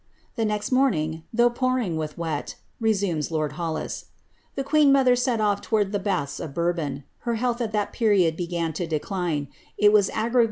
[0.01, 0.03] ^'^
[0.35, 4.05] The next morning, though pouring with nes lord HoUis, ^
[4.55, 6.51] the queen mother set off towards the baths L
[7.19, 10.39] Her health at that period began to decline; it was aggra* ■che, p.